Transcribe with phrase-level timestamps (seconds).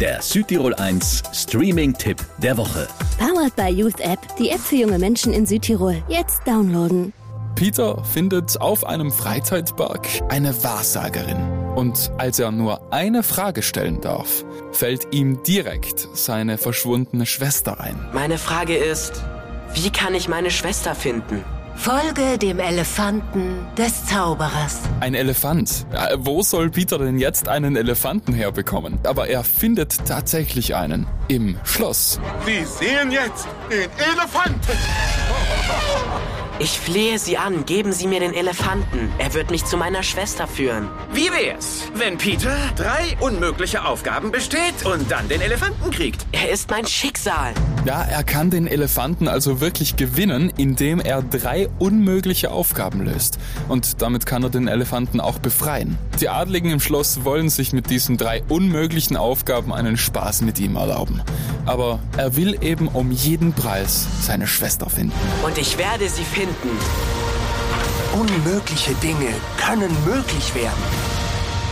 [0.00, 2.86] Der Südtirol 1 Streaming-Tipp der Woche.
[3.18, 6.00] Powered by Youth App, die App für junge Menschen in Südtirol.
[6.06, 7.12] Jetzt downloaden.
[7.56, 11.42] Peter findet auf einem Freizeitpark eine Wahrsagerin.
[11.74, 17.98] Und als er nur eine Frage stellen darf, fällt ihm direkt seine verschwundene Schwester ein.
[18.12, 19.20] Meine Frage ist,
[19.74, 21.44] wie kann ich meine Schwester finden?
[21.78, 24.80] Folge dem Elefanten des Zauberers.
[24.98, 25.86] Ein Elefant.
[25.94, 28.98] Ja, wo soll Peter denn jetzt einen Elefanten herbekommen?
[29.04, 31.06] Aber er findet tatsächlich einen.
[31.28, 32.20] Im Schloss.
[32.44, 34.72] Sie sehen jetzt den Elefanten.
[36.60, 39.12] Ich flehe Sie an, geben Sie mir den Elefanten.
[39.18, 40.88] Er wird mich zu meiner Schwester führen.
[41.12, 46.26] Wie wär's, wenn Peter drei unmögliche Aufgaben besteht und dann den Elefanten kriegt?
[46.32, 47.54] Er ist mein Schicksal.
[47.84, 53.38] Ja, er kann den Elefanten also wirklich gewinnen, indem er drei unmögliche Aufgaben löst.
[53.68, 55.96] Und damit kann er den Elefanten auch befreien.
[56.20, 60.74] Die Adligen im Schloss wollen sich mit diesen drei unmöglichen Aufgaben einen Spaß mit ihm
[60.74, 61.22] erlauben.
[61.66, 65.14] Aber er will eben um jeden Preis seine Schwester finden.
[65.44, 66.78] Und ich werde sie finden.
[68.14, 70.82] Unmögliche Dinge können möglich werden,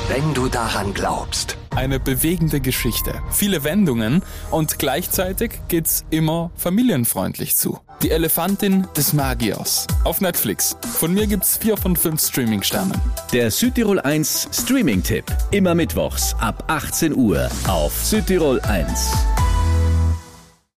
[0.08, 1.56] wenn du daran glaubst.
[1.74, 7.78] Eine bewegende Geschichte, viele Wendungen und gleichzeitig geht's immer familienfreundlich zu.
[8.02, 10.77] Die Elefantin des Magiers auf Netflix.
[10.98, 13.00] Von mir gibt's vier von fünf Streaming-Sternen.
[13.32, 15.24] Der Südtirol 1 Streaming-Tipp.
[15.50, 19.36] Immer mittwochs ab 18 Uhr auf Südtirol 1.